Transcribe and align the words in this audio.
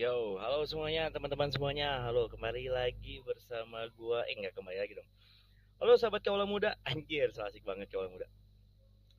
Yo, 0.00 0.40
halo 0.40 0.64
semuanya, 0.64 1.12
teman-teman 1.12 1.52
semuanya. 1.52 2.00
Halo, 2.08 2.24
kembali 2.32 2.72
lagi 2.72 3.20
bersama 3.20 3.84
gua. 4.00 4.24
Eh, 4.24 4.32
enggak 4.32 4.56
kembali 4.56 4.80
lagi 4.80 4.96
dong. 4.96 5.04
Halo 5.76 5.92
sahabat 6.00 6.24
kaula 6.24 6.48
muda. 6.48 6.72
Anjir, 6.88 7.28
asik 7.28 7.60
banget 7.68 7.92
kaula 7.92 8.08
muda. 8.08 8.24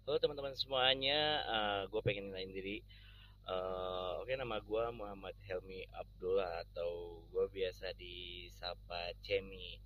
Halo 0.09 0.17
teman-teman 0.17 0.57
semuanya, 0.57 1.45
uh, 1.45 1.81
gue 1.85 2.01
pengen 2.01 2.33
ngenalin 2.33 2.49
diri. 2.49 2.81
Uh, 3.45 4.25
Oke, 4.25 4.33
nama 4.33 4.57
gua 4.65 4.89
Muhammad 4.89 5.37
Helmi 5.45 5.85
Abdullah 5.93 6.65
atau 6.65 7.21
gue 7.29 7.45
biasa 7.53 7.93
disapa 7.93 9.13
Cemi. 9.21 9.77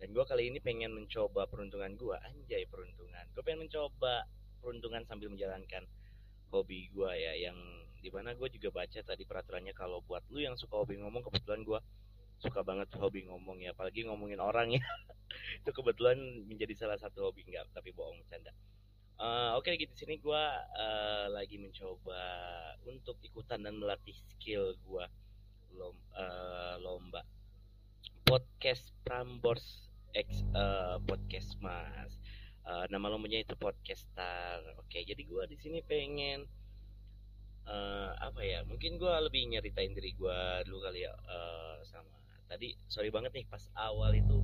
Dan 0.00 0.16
gua 0.16 0.24
kali 0.24 0.48
ini 0.48 0.56
pengen 0.64 0.96
mencoba 0.96 1.52
peruntungan 1.52 1.92
gua. 2.00 2.16
Anjay, 2.24 2.64
peruntungan. 2.64 3.28
Gue 3.36 3.44
pengen 3.44 3.68
mencoba 3.68 4.24
peruntungan 4.64 5.04
sambil 5.04 5.28
menjalankan 5.28 5.84
hobi 6.48 6.88
gua 6.96 7.12
ya 7.12 7.36
yang 7.36 7.60
di 8.00 8.10
mana 8.10 8.32
gue 8.32 8.48
juga 8.56 8.72
baca 8.72 9.00
tadi 9.04 9.22
peraturannya 9.28 9.76
kalau 9.76 10.00
buat 10.04 10.24
lu 10.32 10.40
yang 10.40 10.56
suka 10.56 10.80
hobi 10.80 10.98
ngomong 10.98 11.20
kebetulan 11.28 11.62
gue 11.62 11.80
suka 12.40 12.64
banget 12.64 12.88
hobi 12.96 13.28
ngomong 13.28 13.60
ya. 13.60 13.76
Apalagi 13.76 14.08
ngomongin 14.08 14.40
orang 14.40 14.72
ya. 14.72 14.80
Itu 15.60 15.70
kebetulan 15.76 16.16
menjadi 16.48 16.74
salah 16.74 16.96
satu 16.96 17.28
hobi. 17.28 17.44
Enggak 17.44 17.68
tapi 17.76 17.92
bohong 17.92 18.24
canda 18.32 18.50
uh, 19.20 19.50
oke 19.60 19.68
okay, 19.68 19.76
gitu 19.76 19.92
sini 19.94 20.16
gue 20.16 20.44
uh, 20.80 21.26
lagi 21.28 21.60
mencoba 21.60 22.24
untuk 22.88 23.20
ikutan 23.20 23.60
dan 23.60 23.76
melatih 23.76 24.16
skill 24.16 24.74
gue 24.88 25.04
lom, 25.76 25.94
uh, 26.16 26.80
lomba. 26.80 27.22
Podcast 28.24 28.94
Prambors 29.04 29.90
X 30.16 30.42
uh, 30.56 30.98
podcast 31.04 31.54
mas. 31.60 32.16
Uh, 32.64 32.86
nama 32.88 33.10
lombanya 33.12 33.44
itu 33.44 33.54
podcaster. 33.58 34.62
Oke 34.80 34.98
okay, 34.98 35.02
jadi 35.04 35.22
gue 35.22 35.44
di 35.52 35.56
sini 35.60 35.78
pengen 35.84 36.48
uh, 37.66 38.12
apa 38.16 38.40
ya 38.40 38.60
mungkin 38.64 38.96
gue 38.96 39.14
lebih 39.28 39.50
nyeritain 39.50 39.92
diri 39.92 40.14
gue 40.16 40.40
dulu 40.64 40.78
kali 40.86 41.04
ya 41.04 41.12
uh, 41.12 41.80
sama 41.84 42.16
tadi 42.48 42.74
sorry 42.88 43.12
banget 43.12 43.34
nih 43.34 43.46
pas 43.46 43.62
awal 43.76 44.14
itu 44.14 44.38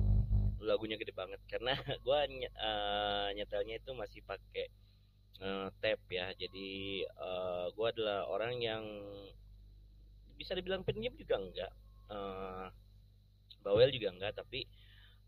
lagunya 0.61 0.97
gede 0.97 1.13
banget 1.13 1.39
karena 1.47 1.73
gue 2.05 2.19
uh, 2.57 3.27
nyetelnya 3.33 3.79
itu 3.79 3.91
masih 3.93 4.21
pakai 4.25 4.67
uh, 5.41 5.69
tape 5.79 6.03
ya 6.11 6.33
jadi 6.35 6.69
uh, 7.17 7.65
gue 7.71 7.87
adalah 7.87 8.27
orang 8.29 8.59
yang 8.59 8.83
bisa 10.37 10.53
dibilang 10.53 10.85
pendiam 10.85 11.13
juga 11.17 11.35
enggak 11.39 11.71
uh, 12.13 12.69
bawel 13.65 13.89
juga 13.89 14.13
enggak 14.13 14.33
tapi 14.37 14.65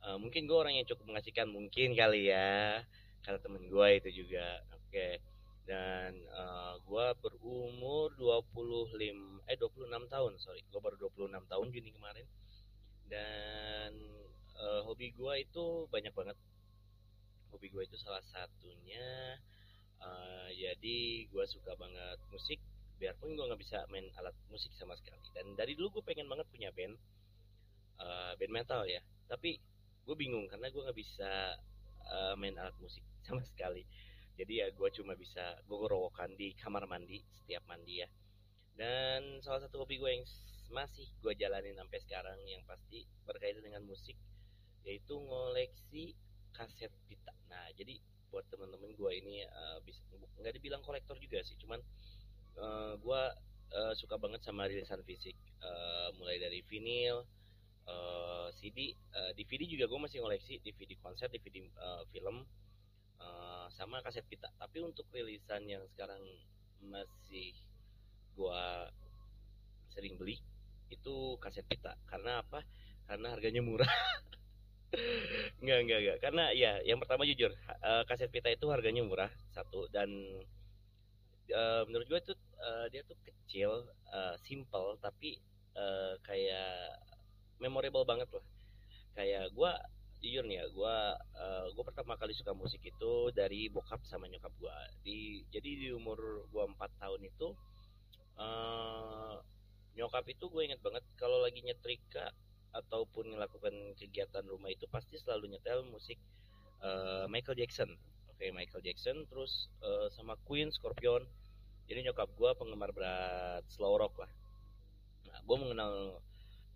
uh, 0.05 0.17
mungkin 0.17 0.45
gue 0.45 0.57
orang 0.57 0.77
yang 0.77 0.85
cukup 0.85 1.09
mengasihkan 1.09 1.49
mungkin 1.49 1.93
kali 1.97 2.29
ya 2.29 2.81
karena 3.19 3.39
temen 3.43 3.67
gue 3.67 3.87
itu 3.99 4.23
juga 4.23 4.63
oke. 4.71 4.87
okay 4.89 5.28
dan 5.69 6.17
uh, 6.33 6.73
eh, 6.73 6.75
gue 6.81 7.05
berumur 7.21 8.09
25 8.17 9.45
eh 9.45 9.57
26 9.61 9.85
tahun 10.09 10.33
sorry. 10.41 10.65
Gue 10.65 10.81
baru 10.81 10.97
26 11.13 11.29
tahun 11.45 11.67
Juni 11.69 11.93
kemarin. 11.93 12.25
Dan 13.05 13.93
uh, 14.57 14.81
hobi 14.89 15.13
gue 15.13 15.33
itu 15.45 15.85
banyak 15.93 16.09
banget. 16.17 16.33
Hobi 17.53 17.69
gue 17.69 17.85
itu 17.85 17.97
salah 18.01 18.25
satunya 18.33 19.37
uh, 20.01 20.49
jadi 20.49 21.29
gue 21.29 21.45
suka 21.45 21.77
banget 21.77 22.17
musik 22.33 22.57
biarpun 22.97 23.37
gue 23.37 23.45
nggak 23.45 23.61
bisa 23.61 23.85
main 23.93 24.09
alat 24.17 24.33
musik 24.49 24.73
sama 24.73 24.97
sekali. 24.97 25.21
Dan 25.37 25.53
dari 25.53 25.77
dulu 25.77 26.01
gue 26.01 26.03
pengen 26.09 26.25
banget 26.25 26.49
punya 26.49 26.73
band 26.73 26.97
uh, 28.01 28.33
band 28.41 28.53
metal 28.57 28.89
ya. 28.89 29.05
Tapi 29.29 29.61
gue 30.01 30.15
bingung 30.17 30.49
karena 30.49 30.73
gue 30.73 30.81
nggak 30.81 30.97
bisa 30.97 31.61
uh, 32.09 32.33
main 32.41 32.57
alat 32.57 32.73
musik 32.81 33.05
sama 33.29 33.45
sekali 33.45 33.85
jadi 34.39 34.53
ya 34.63 34.67
gue 34.71 34.89
cuma 34.95 35.19
bisa 35.19 35.59
gue 35.67 35.77
gerowokan 35.83 36.31
di 36.39 36.55
kamar 36.55 36.87
mandi 36.87 37.19
setiap 37.43 37.67
mandi 37.67 37.99
ya. 37.99 38.07
Dan 38.79 39.43
salah 39.43 39.59
satu 39.67 39.83
hobi 39.83 39.99
gue 39.99 40.07
yang 40.07 40.23
masih 40.71 41.03
gue 41.19 41.33
jalanin 41.35 41.75
sampai 41.75 41.99
sekarang 42.07 42.39
yang 42.47 42.63
pasti 42.63 43.03
berkaitan 43.27 43.59
dengan 43.59 43.83
musik 43.83 44.15
yaitu 44.87 45.19
ngoleksi 45.19 46.15
kaset 46.55 46.93
pita. 47.11 47.35
Nah 47.51 47.67
jadi 47.75 47.99
buat 48.31 48.47
temen-temen 48.47 48.95
gue 48.95 49.11
ini 49.19 49.43
uh, 49.43 49.83
nggak 50.39 50.55
dibilang 50.55 50.79
kolektor 50.85 51.19
juga 51.19 51.43
sih 51.43 51.59
cuman 51.59 51.81
uh, 52.55 52.63
eh, 52.63 52.93
gue 52.95 53.21
uh, 53.75 53.93
suka 53.99 54.15
banget 54.15 54.39
sama 54.47 54.71
rilisan 54.71 55.03
fisik. 55.03 55.35
Uh, 55.59 56.15
mulai 56.15 56.39
dari 56.39 56.63
vinil 56.63 57.27
uh, 57.83 58.47
CD 58.55 58.95
uh, 59.11 59.35
DVD 59.35 59.67
juga 59.67 59.91
gue 59.91 59.99
masih 59.99 60.23
ngoleksi 60.23 60.63
DVD 60.63 60.95
konser 61.03 61.27
DVD 61.27 61.67
uh, 61.75 62.07
film 62.15 62.47
uh, 63.19 63.67
sama 63.71 64.01
kaset 64.03 64.25
pita 64.27 64.49
tapi 64.57 64.83
untuk 64.83 65.07
rilisan 65.11 65.63
yang 65.67 65.83
sekarang 65.95 66.19
masih 66.83 67.55
gua 68.35 68.87
sering 69.91 70.15
beli 70.15 70.39
itu 70.89 71.37
kaset 71.37 71.65
pita. 71.69 71.93
Karena 72.09 72.41
apa? 72.41 72.65
Karena 73.05 73.33
harganya 73.33 73.61
murah. 73.61 73.89
Nggak 75.61 75.79
nggak 75.85 75.99
nggak. 76.01 76.17
Karena 76.17 76.43
ya 76.49 76.81
yang 76.81 76.97
pertama 76.97 77.21
jujur 77.21 77.53
uh, 77.85 78.01
kaset 78.09 78.25
pita 78.33 78.49
itu 78.49 78.65
harganya 78.73 79.05
murah 79.05 79.29
satu. 79.53 79.85
Dan 79.93 80.09
uh, 81.53 81.85
menurut 81.85 82.09
gue 82.09 82.19
itu 82.25 82.33
dia 82.89 83.01
tuh 83.07 83.15
kecil 83.23 83.85
uh, 84.11 84.35
simple 84.45 84.97
tapi 84.99 85.37
uh, 85.77 86.17
kayak 86.25 86.97
memorable 87.61 88.01
banget 88.01 88.25
lah. 88.33 88.45
Kayak 89.13 89.53
gue 89.53 89.71
jujur 90.19 90.43
nih 90.43 90.59
ya 90.59 90.65
gue 90.67 90.95
uh, 91.39 91.65
gue 91.71 91.83
pertama 91.87 92.19
kali 92.19 92.35
suka 92.35 92.51
musik 92.51 92.83
itu 92.83 93.31
dari 93.31 93.71
bokap 93.71 94.03
sama 94.03 94.27
nyokap 94.27 94.51
gue 94.59 94.77
di 95.07 95.19
jadi 95.47 95.69
di 95.79 95.87
umur 95.95 96.43
gue 96.51 96.63
empat 96.75 96.91
tahun 96.99 97.23
itu 97.23 97.55
uh, 98.35 99.39
nyokap 99.95 100.27
itu 100.27 100.51
gue 100.51 100.63
inget 100.67 100.79
banget 100.83 101.03
kalau 101.15 101.39
lagi 101.39 101.63
nyetrika 101.63 102.35
ataupun 102.75 103.33
melakukan 103.33 103.73
kegiatan 103.97 104.45
rumah 104.45 104.69
itu 104.69 104.85
pasti 104.91 105.17
selalu 105.17 105.57
nyetel 105.57 105.83
musik 105.89 106.19
uh, 106.85 107.25
Michael 107.27 107.57
Jackson. 107.57 107.89
Oke 108.29 108.47
okay, 108.47 108.49
Michael 108.55 108.83
Jackson 108.85 109.25
terus 109.27 109.67
uh, 109.81 110.07
sama 110.13 110.37
Queen 110.45 110.69
Scorpion. 110.71 111.25
Jadi 111.89 112.05
nyokap 112.05 112.29
gue 112.37 112.51
penggemar 112.53 112.93
berat 112.93 113.65
slow 113.67 113.97
rock 113.97 114.13
lah. 114.21 114.31
Nah 115.27 115.39
gue 115.41 115.57
mengenal 115.57 115.93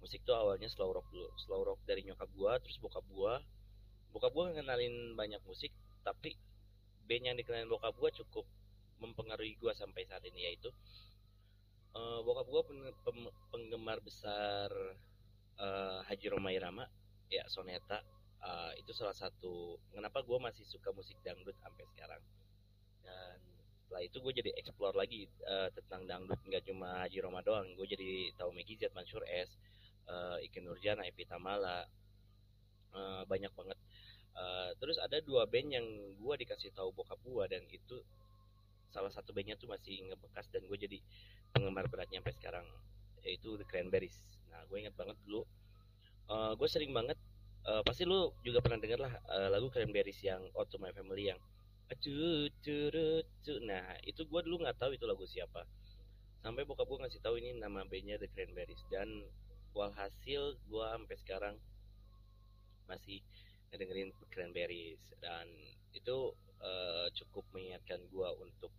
musik 0.04 0.20
tuh 0.28 0.36
awalnya 0.36 0.68
slow 0.68 0.92
rock 0.92 1.08
dulu. 1.08 1.32
Slow 1.40 1.64
rock 1.64 1.80
dari 1.88 2.04
nyokap 2.04 2.28
gua 2.36 2.60
terus 2.60 2.76
bokap 2.84 3.08
gua. 3.08 3.40
Bokap 4.12 4.36
gua 4.36 4.52
ngenalin 4.52 5.16
banyak 5.16 5.40
musik 5.48 5.72
tapi 6.04 6.36
band 7.08 7.24
yang 7.32 7.38
dikenalin 7.40 7.72
bokap 7.72 7.96
gua 7.96 8.12
cukup 8.12 8.44
mempengaruhi 9.00 9.56
gua 9.64 9.72
sampai 9.72 10.04
saat 10.04 10.24
ini 10.28 10.52
yaitu 10.52 10.68
uh, 11.96 12.20
bokap 12.28 12.48
gua 12.52 12.68
penggemar 13.50 14.04
besar 14.04 14.68
uh, 15.64 16.04
Haji 16.04 16.28
Roma 16.28 16.52
Irama 16.52 16.84
ya 17.32 17.48
Soneta. 17.48 18.04
Uh, 18.44 18.76
itu 18.76 18.92
salah 18.92 19.16
satu 19.16 19.80
kenapa 19.96 20.20
gua 20.28 20.36
masih 20.36 20.68
suka 20.68 20.92
musik 20.92 21.16
dangdut 21.24 21.56
sampai 21.64 21.88
sekarang. 21.96 22.20
Dan 23.00 23.40
setelah 23.94 24.10
itu 24.10 24.18
gue 24.20 24.34
jadi 24.42 24.52
explore 24.58 24.98
lagi 24.98 25.30
uh, 25.46 25.70
tentang 25.70 26.10
dangdut 26.10 26.42
nggak 26.44 26.66
cuma 26.66 27.06
Haji 27.08 27.24
Roma 27.24 27.40
doang. 27.46 27.72
Gue 27.78 27.88
jadi 27.88 28.34
tahu 28.36 28.52
Megi 28.52 28.76
Z 28.76 28.92
Mansur 28.92 29.24
S 29.28 29.54
uh, 30.10 30.38
Iki 30.42 30.60
Nurjana, 30.64 31.04
Evita 31.08 31.38
Mala, 31.38 31.86
uh, 32.94 33.24
banyak 33.28 33.52
banget. 33.54 33.78
Uh, 34.34 34.74
terus 34.82 34.98
ada 34.98 35.22
dua 35.22 35.46
band 35.46 35.70
yang 35.70 35.86
gue 36.18 36.36
dikasih 36.42 36.74
tahu 36.74 36.90
bokap 36.90 37.22
gue 37.22 37.44
dan 37.54 37.62
itu 37.70 38.02
salah 38.90 39.14
satu 39.14 39.30
bandnya 39.30 39.54
tuh 39.62 39.70
masih 39.70 40.10
ngebekas 40.10 40.50
dan 40.50 40.66
gue 40.66 40.78
jadi 40.78 40.98
penggemar 41.54 41.86
beratnya 41.86 42.22
sampai 42.22 42.34
sekarang 42.34 42.66
yaitu 43.22 43.54
The 43.62 43.66
Cranberries. 43.70 44.18
Nah 44.50 44.66
gue 44.66 44.78
inget 44.82 44.98
banget 44.98 45.18
dulu, 45.26 45.46
uh, 46.34 46.58
gue 46.58 46.66
sering 46.66 46.98
banget 46.98 47.18
uh, 47.70 47.86
pasti 47.86 48.10
lu 48.10 48.34
juga 48.42 48.60
pernah 48.60 48.82
denger 48.82 49.00
lah 49.02 49.14
uh, 49.30 49.50
lagu 49.54 49.70
Cranberries 49.70 50.18
yang 50.26 50.42
Out 50.58 50.74
to 50.74 50.82
My 50.82 50.90
Family 50.94 51.30
yang 51.30 51.40
nah 53.70 53.86
itu 54.02 54.22
gue 54.26 54.42
dulu 54.50 54.66
nggak 54.66 54.82
tahu 54.82 54.98
itu 54.98 55.06
lagu 55.06 55.30
siapa. 55.30 55.62
Sampai 56.42 56.66
bokap 56.66 56.90
gue 56.90 57.00
ngasih 57.06 57.22
tahu 57.22 57.38
ini 57.40 57.56
nama 57.56 57.86
bandnya 57.86 58.18
The 58.18 58.28
Cranberries. 58.34 58.82
Dan 58.90 59.24
walhasil 59.74 60.58
gue 60.58 60.86
sampai 60.86 61.18
sekarang 61.20 61.56
masih 62.86 63.20
ngedengerin 63.74 64.14
Cranberries. 64.30 65.02
Dan 65.18 65.50
itu 65.94 66.34
uh, 66.62 67.08
cukup 67.14 67.46
mengingatkan 67.54 68.02
gue 68.10 68.30
untuk 68.42 68.74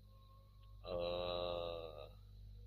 uh, 0.86 2.06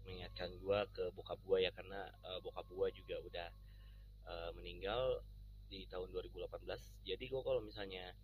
mengingatkan 0.07 0.55
gue 0.59 0.79
ke 0.95 1.03
bokap 1.11 1.39
gue 1.43 1.67
ya 1.67 1.71
karena 1.75 2.07
uh, 2.23 2.39
bokap 2.39 2.63
gue 2.71 2.87
juga 2.95 3.15
udah 3.27 3.49
uh, 4.23 4.51
meninggal 4.55 5.19
di 5.67 5.83
tahun 5.91 6.07
2018 6.15 6.47
jadi 7.03 7.23
gue 7.27 7.41
kalau 7.43 7.59
misalnya 7.59 8.15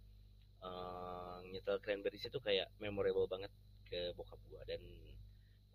uh, 0.63 1.43
nyetel 1.51 1.83
Cranberries 1.83 2.23
itu 2.23 2.39
kayak 2.39 2.71
memorable 2.79 3.27
banget 3.27 3.51
ke 3.91 4.15
bokap 4.15 4.39
gue 4.47 4.61
dan 4.63 4.81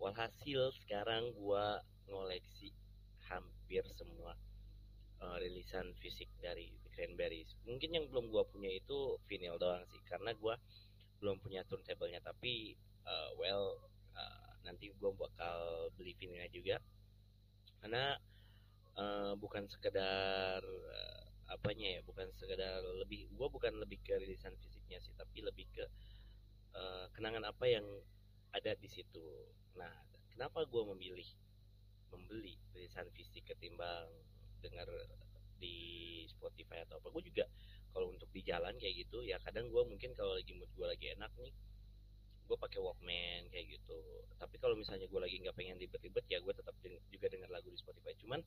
walhasil 0.01 0.73
sekarang 0.81 1.29
gue 1.37 1.65
ngoleksi 2.09 2.73
hampir 3.29 3.85
semua 3.95 4.33
uh, 5.21 5.37
rilisan 5.39 5.93
fisik 6.01 6.27
dari 6.41 6.73
Cranberries. 6.91 7.53
Mungkin 7.63 7.95
yang 7.95 8.05
belum 8.11 8.33
gua 8.33 8.43
punya 8.49 8.73
itu 8.73 9.15
vinyl 9.29 9.55
doang 9.61 9.85
sih, 9.87 10.01
karena 10.09 10.35
gua 10.35 10.57
belum 11.23 11.39
punya 11.39 11.63
turntable-nya. 11.69 12.19
Tapi 12.19 12.75
uh, 13.07 13.29
well 13.39 13.79
uh, 14.17 14.51
nanti 14.67 14.91
gua 14.99 15.15
bakal 15.15 15.89
beli 15.95 16.17
vinylnya 16.17 16.49
juga, 16.51 16.75
karena 17.79 18.17
uh, 18.99 19.33
bukan 19.39 19.69
sekedar 19.71 20.59
uh, 20.65 21.23
apanya 21.49 21.97
ya 21.97 22.01
bukan 22.05 22.29
sekedar 22.37 22.85
lebih 23.01 23.25
gue 23.33 23.47
bukan 23.49 23.73
lebih 23.81 23.97
ke 24.05 24.13
rilisan 24.21 24.53
fisiknya 24.61 25.01
sih 25.01 25.13
tapi 25.17 25.41
lebih 25.41 25.65
ke 25.73 25.81
uh, 26.77 27.09
kenangan 27.17 27.41
apa 27.49 27.65
yang 27.65 27.85
ada 28.53 28.77
di 28.77 28.85
situ 28.85 29.49
nah 29.73 29.89
kenapa 30.29 30.61
gue 30.69 30.83
memilih 30.93 31.25
rilisan 32.99 33.15
fisik 33.15 33.47
ketimbang 33.47 34.11
dengar 34.59 34.83
di 35.55 36.27
Spotify 36.27 36.83
atau 36.83 36.99
apa. 36.99 37.07
Gue 37.15 37.23
juga 37.23 37.47
kalau 37.95 38.11
untuk 38.11 38.27
di 38.35 38.43
jalan 38.43 38.75
kayak 38.75 39.07
gitu 39.07 39.23
ya 39.23 39.39
kadang 39.39 39.71
gue 39.71 39.83
mungkin 39.87 40.11
kalau 40.11 40.35
lagi 40.35 40.51
mood 40.51 40.67
gue 40.75 40.83
lagi 40.83 41.15
enak 41.15 41.31
nih 41.39 41.55
gue 42.49 42.57
pakai 42.59 42.79
Walkman 42.83 43.47
kayak 43.55 43.79
gitu. 43.79 43.99
Tapi 44.35 44.59
kalau 44.59 44.75
misalnya 44.75 45.07
gue 45.07 45.15
lagi 45.15 45.39
nggak 45.39 45.55
pengen 45.55 45.79
ribet-ribet 45.79 46.25
ya 46.27 46.43
gue 46.43 46.51
tetap 46.51 46.75
deng 46.83 46.99
juga 47.07 47.31
dengar 47.31 47.47
lagu 47.55 47.71
di 47.71 47.79
Spotify. 47.79 48.11
Cuman 48.19 48.43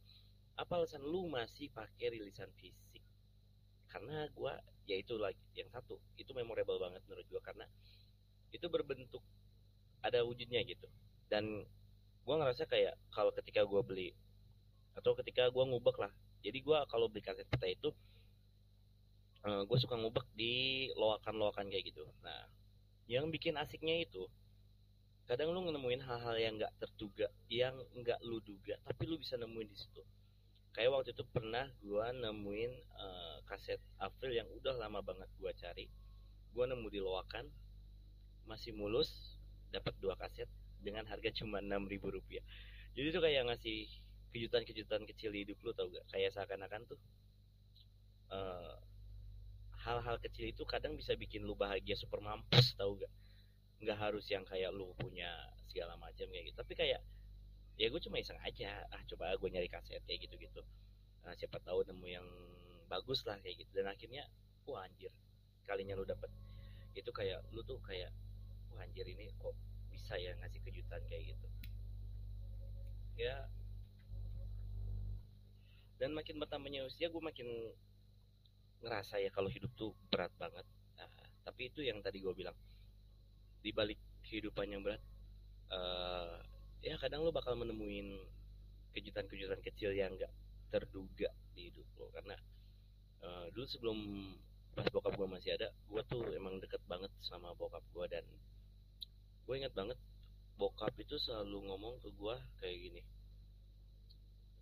apa 0.61 0.73
alasan 0.77 1.01
lu 1.01 1.33
masih 1.33 1.73
pakai 1.73 2.13
rilisan 2.13 2.53
fisik? 2.61 3.01
Karena 3.89 4.29
gue 4.29 4.53
ya 4.85 5.01
itu 5.01 5.17
lagi 5.17 5.41
yang 5.57 5.73
satu 5.73 5.97
itu 6.21 6.29
memorable 6.37 6.77
banget 6.77 7.01
menurut 7.09 7.25
gue 7.25 7.41
karena 7.41 7.65
itu 8.53 8.69
berbentuk 8.69 9.25
ada 10.05 10.21
wujudnya 10.29 10.61
gitu. 10.69 10.93
Dan 11.33 11.65
gue 12.23 12.35
ngerasa 12.37 12.69
kayak 12.69 13.01
kalau 13.09 13.33
ketika 13.33 13.65
gue 13.65 13.81
beli 13.81 14.13
atau 14.97 15.17
ketika 15.19 15.49
gue 15.49 15.65
ngubek 15.65 15.97
lah. 16.01 16.13
Jadi 16.43 16.59
gue 16.61 16.79
kalau 16.91 17.07
beli 17.09 17.23
kaset 17.23 17.47
peta 17.49 17.69
itu 17.71 17.89
uh, 19.47 19.49
eh, 19.49 19.63
gue 19.67 19.79
suka 19.79 19.95
ngubek 19.99 20.27
di 20.35 20.89
loakan-loakan 20.95 21.71
kayak 21.71 21.93
gitu. 21.93 22.05
Nah 22.23 22.49
yang 23.11 23.29
bikin 23.29 23.59
asiknya 23.59 24.03
itu 24.03 24.27
kadang 25.27 25.55
lu 25.55 25.63
nemuin 25.65 26.03
hal-hal 26.03 26.37
yang 26.37 26.59
nggak 26.59 26.75
terduga 26.83 27.31
yang 27.47 27.79
nggak 27.95 28.19
lu 28.27 28.43
duga 28.43 28.75
tapi 28.83 29.07
lu 29.07 29.17
bisa 29.19 29.39
nemuin 29.39 29.69
di 29.71 29.79
situ. 29.79 30.03
Kayak 30.73 30.97
waktu 30.97 31.13
itu 31.13 31.25
pernah 31.29 31.69
gua 31.85 32.17
nemuin 32.17 32.73
uh, 32.97 33.37
kaset 33.45 33.77
April 34.01 34.33
yang 34.33 34.49
udah 34.57 34.73
lama 34.81 35.05
banget 35.05 35.29
gua 35.37 35.53
cari. 35.53 35.85
Gua 36.57 36.65
nemu 36.65 36.89
di 36.89 37.01
loakan 37.01 37.45
masih 38.49 38.73
mulus 38.73 39.37
dapat 39.69 39.93
dua 40.01 40.17
kaset 40.17 40.49
dengan 40.81 41.07
harga 41.07 41.31
cuma 41.45 41.61
enam 41.61 41.85
ribu 41.87 42.09
rupiah. 42.09 42.43
Jadi 42.93 43.07
itu 43.09 43.21
kayak 43.21 43.49
ngasih 43.49 43.89
kejutan-kejutan 44.33 45.05
kecil 45.07 45.31
di 45.31 45.45
hidup 45.45 45.61
lu 45.63 45.71
tau 45.77 45.89
gak? 45.93 46.05
Kayak 46.09 46.33
seakan-akan 46.35 46.89
tuh 46.89 47.01
uh, 48.33 48.77
hal-hal 49.85 50.17
kecil 50.25 50.49
itu 50.49 50.65
kadang 50.65 50.97
bisa 50.97 51.13
bikin 51.15 51.45
lu 51.45 51.53
bahagia 51.53 51.95
super 51.95 52.19
mampus 52.25 52.73
tau 52.81 52.97
gak? 52.97 53.13
Nggak 53.83 53.99
harus 53.99 54.25
yang 54.33 54.43
kayak 54.49 54.73
lu 54.73 54.97
punya 54.97 55.31
segala 55.69 55.95
macam 56.01 56.27
kayak 56.27 56.51
gitu. 56.51 56.57
Tapi 56.57 56.73
kayak 56.75 57.01
ya 57.77 57.87
gue 57.89 58.01
cuma 58.01 58.17
iseng 58.17 58.41
aja. 58.41 58.89
Ah 58.89 59.03
coba 59.07 59.37
gue 59.37 59.49
nyari 59.53 59.69
kaset 59.69 60.01
kayak 60.09 60.29
gitu 60.29 60.37
gitu 60.41 60.63
nah, 61.23 61.35
siapa 61.39 61.63
tahu 61.63 61.87
nemu 61.87 62.07
yang 62.07 62.27
bagus 62.91 63.23
lah 63.25 63.39
kayak 63.41 63.63
gitu. 63.63 63.71
Dan 63.81 63.89
akhirnya 63.89 64.27
wah 64.67 64.85
anjir 64.85 65.11
kalinya 65.67 65.95
lu 65.95 66.05
dapet. 66.07 66.29
Itu 66.93 67.15
kayak 67.15 67.41
lu 67.55 67.63
tuh 67.65 67.79
kayak 67.87 68.11
wah 68.75 68.83
anjir 68.83 69.07
ini 69.07 69.31
kok 69.39 69.55
bisa 69.95 70.19
ya 70.19 70.35
ngasih 70.43 70.61
kejutan 70.67 71.01
kayak 71.09 71.35
gitu? 71.35 71.47
Ya 73.17 73.47
dan 76.03 76.11
makin 76.19 76.43
bertambahnya 76.43 76.83
usia 76.83 77.07
gue 77.07 77.23
makin 77.23 77.47
ngerasa 78.83 79.23
ya 79.23 79.31
kalau 79.31 79.47
hidup 79.47 79.71
tuh 79.79 79.95
berat 80.11 80.35
banget. 80.35 80.67
Nah, 80.99 81.07
tapi 81.47 81.71
itu 81.71 81.87
yang 81.87 82.03
tadi 82.03 82.19
gue 82.19 82.35
bilang. 82.35 82.59
Di 83.63 83.71
balik 83.71 84.03
kehidupan 84.27 84.67
yang 84.67 84.83
berat 84.83 84.99
uh, 85.73 86.37
ya 86.85 86.95
kadang 87.01 87.25
lo 87.25 87.33
bakal 87.33 87.57
menemuin 87.57 88.21
kejutan-kejutan 88.93 89.61
kecil 89.65 89.97
yang 89.97 90.13
gak 90.21 90.33
terduga 90.69 91.29
di 91.57 91.69
hidup 91.73 91.87
lo 92.01 92.09
karena 92.13 92.37
uh, 93.25 93.47
dulu 93.53 93.67
sebelum 93.69 93.99
pas 94.73 94.89
bokap 94.89 95.13
gue 95.17 95.29
masih 95.29 95.53
ada 95.53 95.69
gue 95.69 96.03
tuh 96.09 96.33
emang 96.33 96.57
deket 96.61 96.81
banget 96.89 97.13
sama 97.21 97.53
bokap 97.57 97.85
gue 97.93 98.07
dan 98.09 98.25
gue 99.45 99.55
inget 99.57 99.73
banget 99.77 100.01
bokap 100.57 100.93
itu 100.97 101.21
selalu 101.21 101.69
ngomong 101.69 102.01
ke 102.01 102.09
gue 102.09 102.35
kayak 102.61 102.77
gini 102.81 103.01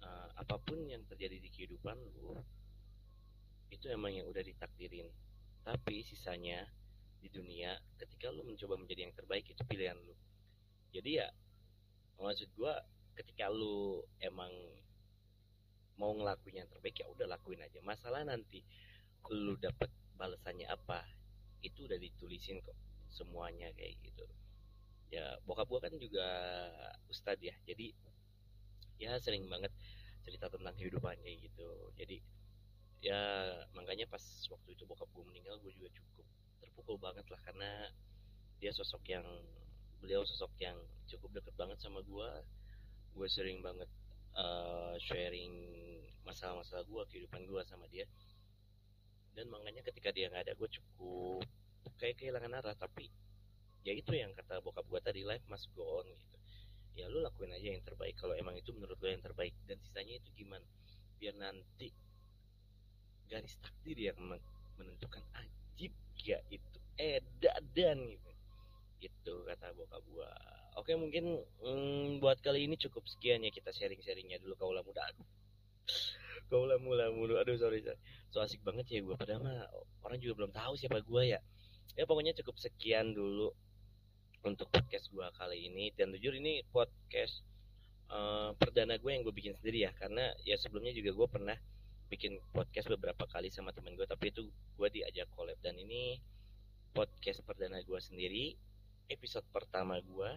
uh, 0.04 0.28
apa 0.36 0.56
pun 0.60 0.84
yang 0.88 1.02
terjadi 1.08 1.36
di 1.40 1.48
kehidupan 1.52 1.96
lo 2.20 2.40
itu 3.70 3.86
emang 3.88 4.12
yang 4.12 4.26
udah 4.26 4.42
ditakdirin. 4.42 5.06
Tapi 5.62 6.02
sisanya 6.02 6.66
di 7.20 7.28
dunia 7.28 7.76
ketika 8.00 8.32
lu 8.32 8.42
mencoba 8.42 8.80
menjadi 8.80 9.06
yang 9.08 9.14
terbaik 9.14 9.46
itu 9.46 9.62
pilihan 9.64 9.96
lu. 10.00 10.14
Jadi 10.90 11.22
ya 11.22 11.28
maksud 12.20 12.50
gue 12.56 12.74
ketika 13.16 13.48
lu 13.48 14.02
emang 14.20 14.50
mau 16.00 16.16
ngelakuin 16.16 16.64
yang 16.64 16.68
terbaik 16.72 16.96
ya 16.98 17.06
udah 17.12 17.28
lakuin 17.28 17.60
aja. 17.60 17.78
Masalah 17.84 18.24
nanti 18.24 18.64
lu 19.30 19.54
dapat 19.60 19.92
balasannya 20.16 20.66
apa 20.66 21.04
itu 21.60 21.84
udah 21.84 22.00
ditulisin 22.00 22.58
kok 22.64 22.76
semuanya 23.12 23.70
kayak 23.76 24.00
gitu. 24.00 24.24
Ya 25.12 25.36
bokap 25.44 25.68
gue 25.68 25.80
kan 25.84 25.94
juga 26.00 26.26
ustadz 27.12 27.44
ya. 27.44 27.54
Jadi 27.68 27.92
ya 29.00 29.16
sering 29.20 29.48
banget 29.48 29.72
cerita 30.24 30.46
tentang 30.52 30.74
kehidupan 30.76 31.16
kayak 31.20 31.38
gitu. 31.50 31.68
Jadi 31.96 32.16
ya 33.00 33.20
makanya 33.72 34.04
pas 34.08 34.22
waktu 34.22 34.76
itu 34.76 34.84
bokap 34.84 35.08
gue 35.16 35.24
meninggal 35.24 35.56
gue 35.64 35.72
juga 35.72 35.88
cukup 35.96 36.26
terpukul 36.60 37.00
banget 37.00 37.24
lah 37.32 37.40
karena 37.40 37.88
dia 38.60 38.76
sosok 38.76 39.00
yang 39.08 39.24
beliau 40.04 40.20
sosok 40.28 40.52
yang 40.60 40.76
cukup 41.08 41.40
deket 41.40 41.56
banget 41.56 41.80
sama 41.80 42.04
gue 42.04 42.28
gue 43.16 43.28
sering 43.32 43.64
banget 43.64 43.88
uh, 44.36 44.94
sharing 45.00 45.52
masalah-masalah 46.22 46.84
gue 46.86 47.02
kehidupan 47.10 47.42
gue 47.48 47.62
sama 47.66 47.88
dia. 47.90 48.06
Dan 49.34 49.48
makanya 49.48 49.80
ketika 49.86 50.12
dia 50.12 50.28
nggak 50.28 50.50
ada 50.50 50.54
gue 50.54 50.68
cukup 50.68 51.42
kayak 51.96 52.20
kehilangan 52.20 52.60
arah. 52.60 52.76
Tapi 52.76 53.08
ya 53.82 53.96
itu 53.96 54.12
yang 54.12 54.36
kata 54.36 54.60
bokap 54.60 54.84
gue 54.84 55.00
tadi 55.00 55.20
life 55.24 55.44
must 55.48 55.72
go 55.72 56.04
on 56.04 56.06
gitu 56.12 56.29
ya 56.98 57.06
lu 57.06 57.22
lakuin 57.22 57.54
aja 57.54 57.74
yang 57.76 57.84
terbaik. 57.84 58.14
Kalau 58.18 58.34
emang 58.34 58.56
itu 58.58 58.74
menurut 58.74 58.98
lo 58.98 59.08
yang 59.08 59.22
terbaik 59.22 59.54
dan 59.66 59.78
sisanya 59.82 60.18
itu 60.18 60.28
gimana? 60.34 60.66
Biar 61.20 61.34
nanti 61.36 61.92
garis 63.30 63.54
takdir 63.62 64.10
yang 64.10 64.18
menentukan 64.74 65.22
ajib 65.38 65.94
ya 66.18 66.42
itu 66.50 66.78
edadan 66.98 67.98
gitu. 68.10 68.30
Gitu 69.00 69.34
kata 69.46 69.72
bokap 69.76 70.02
gua. 70.10 70.30
Oke 70.78 70.94
mungkin 70.94 71.40
hmm, 71.62 72.22
buat 72.22 72.38
kali 72.42 72.66
ini 72.66 72.78
cukup 72.78 73.06
sekian 73.06 73.42
ya 73.42 73.50
kita 73.50 73.70
sharing-sharingnya 73.70 74.42
dulu 74.42 74.54
kaulah 74.58 74.82
muda. 74.82 75.02
Aku 75.14 75.22
kaulah 76.50 76.78
mula 76.82 77.14
mulu. 77.14 77.38
Aduh 77.38 77.56
sorry, 77.56 77.80
sorry. 77.80 77.98
So 78.34 78.42
asik 78.42 78.60
banget 78.66 78.90
ya 78.90 79.00
gua. 79.06 79.14
Padahal 79.14 79.40
mah 79.46 79.66
orang 80.02 80.18
juga 80.18 80.42
belum 80.44 80.52
tahu 80.52 80.74
siapa 80.74 81.00
gua 81.06 81.22
ya. 81.22 81.40
Ya 81.98 82.06
pokoknya 82.06 82.34
cukup 82.38 82.58
sekian 82.58 83.14
dulu 83.14 83.50
untuk 84.46 84.68
podcast 84.72 85.12
gua 85.12 85.28
kali 85.36 85.68
ini. 85.68 85.92
Dan 85.96 86.14
jujur 86.16 86.36
ini 86.36 86.64
podcast 86.72 87.44
uh, 88.12 88.52
perdana 88.56 88.96
gue 88.96 89.10
yang 89.12 89.22
gue 89.26 89.34
bikin 89.34 89.54
sendiri 89.58 89.88
ya. 89.88 89.92
Karena 89.96 90.32
ya 90.44 90.56
sebelumnya 90.56 90.92
juga 90.96 91.10
gue 91.12 91.28
pernah 91.28 91.56
bikin 92.10 92.42
podcast 92.50 92.90
beberapa 92.90 93.22
kali 93.30 93.54
sama 93.54 93.70
temen 93.70 93.94
gue 93.94 94.02
tapi 94.08 94.34
itu 94.34 94.48
gue 94.50 94.88
diajak 94.90 95.28
collab. 95.36 95.56
Dan 95.62 95.78
ini 95.78 96.18
podcast 96.90 97.40
perdana 97.46 97.78
gue 97.86 98.00
sendiri 98.02 98.58
episode 99.10 99.46
pertama 99.50 99.98
gue 99.98 100.30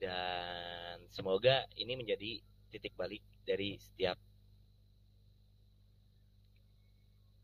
dan 0.00 0.96
semoga 1.12 1.68
ini 1.76 1.96
menjadi 1.96 2.40
titik 2.72 2.96
balik 2.96 3.20
dari 3.44 3.76
setiap 3.76 4.16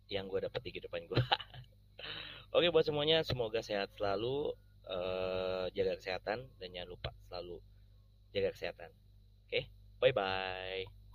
yang 0.09 0.31
gue 0.31 0.41
dapat 0.45 0.61
di 0.65 0.71
kehidupan 0.73 1.05
gue 1.11 1.19
oke 2.57 2.67
buat 2.73 2.87
semuanya 2.87 3.21
semoga 3.27 3.61
sehat 3.61 3.93
selalu 4.01 4.57
uh, 4.91 5.67
jaga 5.75 5.99
kesehatan 5.99 6.47
dan 6.59 6.69
jangan 6.75 6.91
lupa 6.91 7.11
selalu 7.29 7.63
jaga 8.35 8.51
kesehatan. 8.55 8.91
Oke 9.47 9.71
bye 10.03 10.13
bye 10.13 11.06